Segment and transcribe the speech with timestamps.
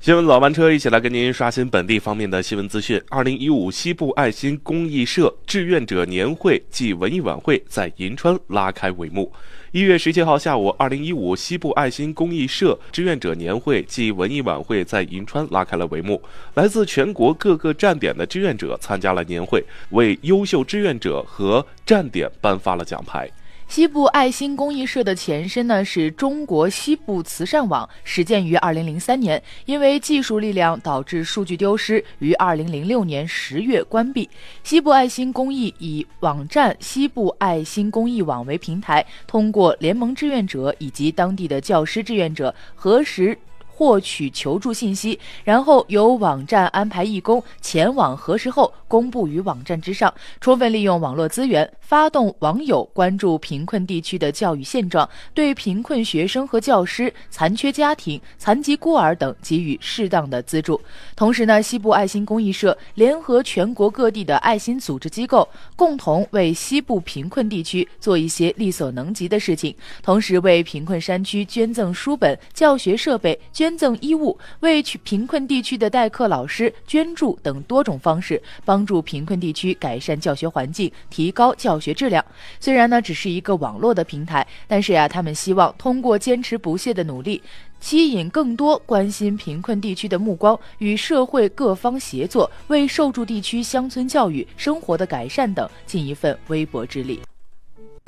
[0.00, 2.98] 新闻早班车，一起来跟您刷新本地方面的新闻资讯。
[3.10, 9.30] 二零一五西部爱心公益社志愿者年会暨文艺晚会在银川拉开帷幕。
[9.72, 16.18] 一月十七号下午，二零一五西部爱心公益社志愿者年会暨文艺晚会在银川拉开了帷幕。
[16.54, 23.30] 来自全国各个站点的志愿者参加了年会，为优秀志愿者和站点颁发了奖牌。
[23.70, 34.28] 西部爱心公益社的前身呢是中国西部慈善网，始建于二零零三年，因为技术力量导致数据丢失，于二零零六年十月关闭。
[34.64, 43.38] 西部爱心公益以网站西部爱心公益网为平台，通过联盟志愿者以及当地的教师志愿者核实。
[43.80, 60.78] 获取求助信息，然后由网站安排义工前往核实后公布于网站之上，充分利用网络资源，发动网友关注贫困地区的教育现状，对贫困学生和教师、残缺家庭、残疾孤儿等给予适当的资助。
[61.16, 73.69] 同时呢，西部爱心公益社联合全国各地的爱心组织机构，共同为西部贫困地区做一些力所能及的事情，同时为贫困山区捐赠书本、教学设备捐。
[73.70, 82.24] 捐赠衣物，为贫困地区的代课老师捐助等多种方式，帮助贫困地区改善教学环境，提高教学质量。
[82.58, 87.40] 虽然呢只是一个网络的平台，但是呀，他们希望通过坚持不懈的努力，
[87.78, 97.20] 吸引更多关心贫困地区的目光，与社会各方协作，为受助地区乡村教育、生活的改善等尽一份微薄之力。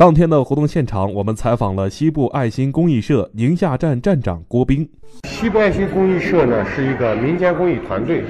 [0.02, 4.84] 当天的活动现场，我们采访了西部爱心公益社宁夏站站长郭斌。
[5.28, 8.24] 西部爱心公益社呢是一个民间公益团队，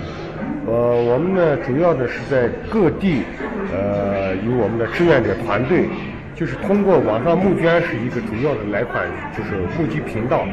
[0.66, 3.22] 呃，我们呢主要的是在各地，
[3.72, 5.88] 呃，有我们的志愿者团队，
[6.36, 10.44] 就是通过网上募捐是一个主要的来款，就是募集频道。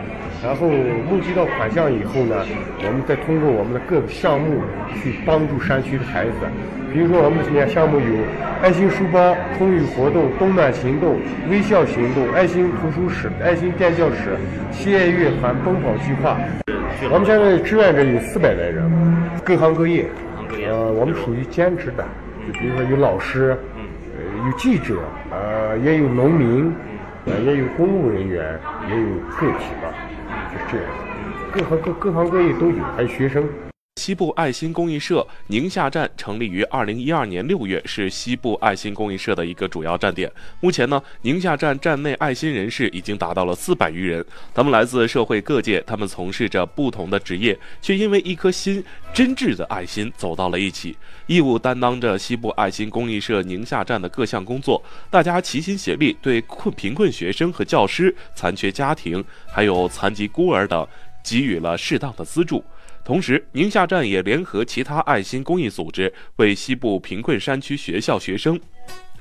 [0.43, 2.45] 然后募集到款项以后呢，
[2.79, 4.61] 我们再通过我们的各个项目
[4.95, 6.31] 去帮助山区的孩子。
[6.91, 8.05] 比如说，我们今年项目有
[8.61, 14.37] 爱心书包、通语活动、冬暖行动、微笑行动、爱心图书室、爱心电教室、
[14.71, 16.37] 七爱乐团奔跑计划。
[17.11, 18.89] 我们现在志愿者有四百来人，
[19.43, 20.07] 各行各业。
[20.67, 22.03] 呃，我们属于兼职的，
[22.47, 23.55] 就比如说有老师，
[24.17, 24.95] 呃，有记者，
[25.31, 26.73] 呃，也有农民，
[27.25, 29.07] 呃，也有公务人员，也有
[29.37, 29.93] 个体的，
[30.51, 30.91] 就是这样。
[31.51, 33.47] 各行各各行各业都有，还有学生。
[33.99, 40.31] 西部爱心公益社宁夏站成立于二零一二年六月，是西部爱心公益社的一个主要站点。
[40.61, 48.81] 目前呢，宁夏站站内爱心人士已经达到了四百余人，他们来自社会各界，他们从事着不同的职业，却因为一颗心
[49.13, 50.95] 真挚的爱心走到了一起，
[51.27, 54.81] 义务担当着西部爱心公益社宁夏站的各项工作。
[55.09, 60.87] 大家齐心协力，对困贫困学生和教师、残缺家庭，还有残疾孤儿等，
[61.21, 62.63] 给予了适当的资助。
[63.09, 68.61] 同时，宁夏站也联合其他爱心公益组织，为西部贫困山区学校学生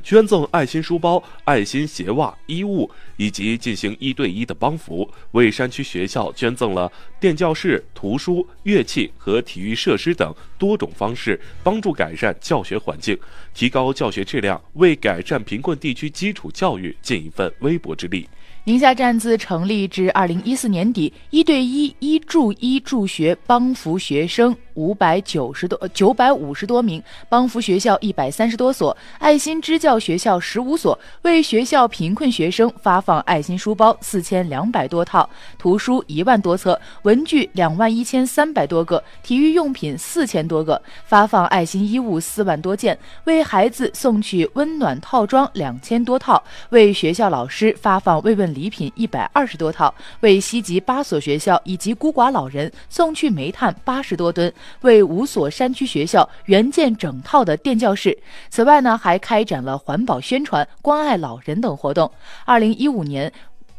[0.03, 13.19] 捐赠爱心书包、爱心鞋袜、衣物，以及进行一对一的帮扶，为山区学校捐赠了电教室、图书、乐器和体育设施等多种方式，帮助改善教学环境，
[13.55, 18.29] 提高教学质量，为改善贫困地区基础教育尽一份微薄之力。
[18.65, 24.55] 宁夏站自成立至二零一四年底，一对一一助一助学帮扶学生。
[24.75, 46.41] 五百九十多九百五十多名，帮扶学校一百三十多所，爱心支教学校十五所，为学校贫困学生发放爱心书包四千两百多套，图书一万多册，文具两万一千三百多个，体育用品四千多个，发放爱心衣物四万多件，为孩子送去温暖套装两千多套，
[46.71, 54.53] 为学校老师发放慰问礼礼品一百二十多套，为西吉八所学校以及孤寡老人送去煤炭八十多吨。
[54.81, 58.17] 为五所山区学校援建整套的电教室。
[58.51, 62.11] 此外呢，还开展了环保宣传、关爱老人等活动。
[62.45, 63.33] 二零一五年，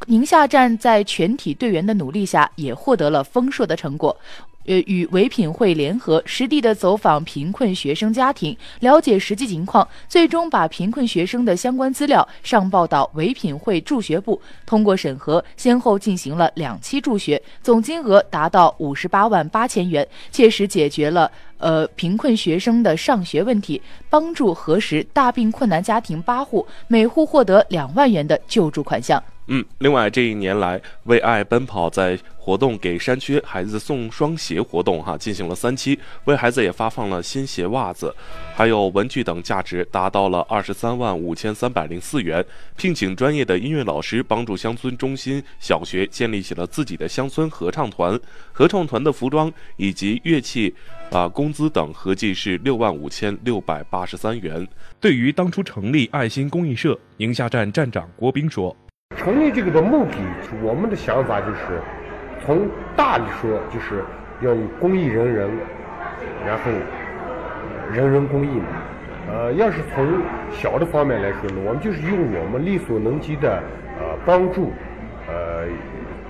[0.07, 4.15] 宁夏站在全体队员的努力下，也获得了丰硕的成果。
[4.65, 29.23] 呃，与唯品会联合，实地的走访贫困学生家庭，了解实际情况，最终把贫困学生的相关资料上报到唯品会助学部，通过审核，先后进行了两期助学，总金额达到五十八万八千元，切实解决了呃贫困学生的上学问题，帮助核实大病困难家庭八户，每户获得两万元的救助款项。
[29.51, 38.15] 嗯，另外这一年来为爱奔跑在活动给山区孩子送双鞋活动哈，进行了三期，为孩子也发放了新鞋、袜子，
[38.55, 42.45] 还有文具等，价值达到了二十三万五千三百零四元。
[42.77, 48.19] 聘请专业的音乐老师帮助乡村中心小学建立起了自己的乡村合唱团，
[48.51, 50.73] 合唱团的服装以及乐器
[51.11, 54.67] 啊工资等合计是六万五千六百八十三元。
[54.99, 58.75] 对于当初成立爱心公益社，宁夏站站长郭斌说。
[59.17, 60.17] 成立这个的目的，
[60.61, 61.81] 我们的想法就是，
[62.45, 64.03] 从大里说，就是
[64.39, 65.49] 要以公益人人，
[66.45, 66.71] 然后
[67.91, 68.65] 人人公益嘛。
[69.31, 70.07] 呃，要是从
[70.51, 73.61] 小的方面来说呢，我们就是用我们力所能及的
[73.99, 74.71] 呃帮助，
[75.27, 75.65] 呃，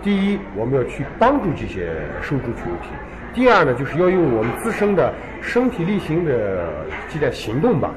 [0.02, 2.90] 第一我们要去帮助这些受助群体，
[3.34, 6.66] 第二呢就是要用我们自身的身体力行的
[7.08, 7.92] 这点行动吧，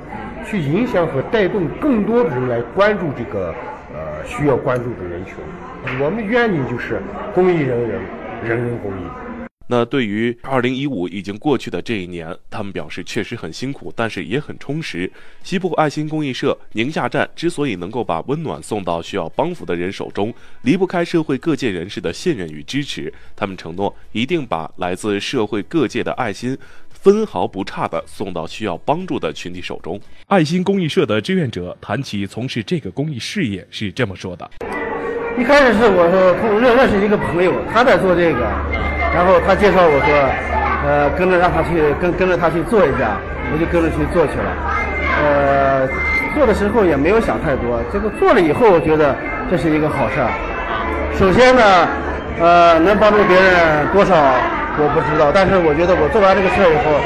[0.44, 3.54] 去影响和带动更多的人来关注这个。
[4.24, 5.34] 需要关注的人群，
[6.00, 7.02] 我们愿景就是
[7.34, 8.00] 公益人人，
[8.44, 9.04] 人人公益。
[9.68, 15.10] 那对于二零一五已经过去的这一年，他们表示确实很辛苦，但是也很充实。
[15.42, 23.10] 西部爱心公益社宁夏站之所以能够把温暖送到需要帮扶的人手中，离不开社会各界人士的信任与支持。
[23.34, 26.58] 他们承诺一定把来自社会各界的爱心。
[27.02, 30.00] 分毫不差地送到需要帮助的群体手中。
[30.28, 34.48] 爱心公益社的志愿者谈起从事这个公益事业是这么说的：
[35.36, 38.46] 一开始是我说通认认识一个朋友，他在做这个，
[39.12, 40.14] 然后他介绍我说，
[40.86, 43.18] 呃，跟着让他去跟跟着他去做一下，
[43.52, 44.54] 我就跟着去做去了。
[45.18, 45.88] 呃，
[46.36, 49.16] 做的时候也没有想太多，这个做了以后，我觉得
[49.50, 50.30] 这是一个好事儿。
[51.18, 51.88] 首先呢，
[52.38, 54.14] 呃，能帮助别人多少？
[54.78, 56.96] 我不知道，但是我觉得我做完这个事儿以后，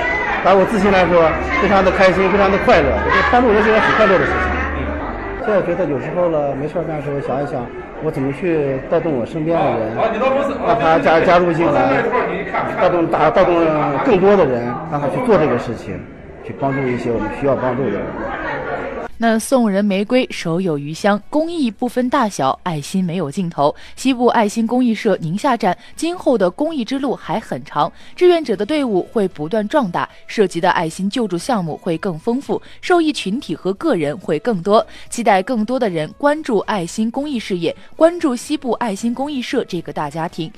[0.45, 1.27] 打我自信来说，
[1.61, 2.87] 非常的开心，非常的快乐。
[2.87, 4.47] 我觉得帮助人是一件很快乐的事情。
[5.43, 7.67] 现在觉得有时候了没事儿干的时候，想一想
[8.03, 9.95] 我怎么去带动我身边的人，
[10.67, 12.03] 让他加加入进来，
[12.81, 13.55] 带动打带动
[14.05, 15.99] 更多的人，让他去做这个事情，
[16.43, 18.03] 去帮助一些我们需要帮助的人。
[19.19, 21.21] 那送人玫瑰，手有余香。
[21.31, 23.75] 公益不分大小，爱心没有尽头。
[23.97, 34.87] 西部爱心公益社宁夏站今后的公益之路还很长，志愿者的队伍会不断壮大，涉及的爱心救助项目会更丰富，受益群体和个人会更多。
[35.09, 40.53] 期待更多的人关注爱心公益事业，关注西部爱心公益社这个大家庭。